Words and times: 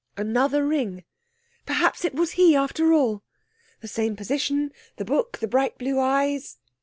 Another 0.17 0.65
ring. 0.65 1.03
Perhaps 1.67 2.03
it 2.03 2.15
was 2.15 2.31
he 2.31 2.55
after 2.55 2.91
all!... 2.91 3.21
The 3.81 3.87
same 3.87 4.15
position. 4.15 4.71
The 4.97 5.05
book, 5.05 5.37
the 5.37 5.47
bright 5.47 5.77
blue 5.77 5.99
eyes.... 5.99 6.57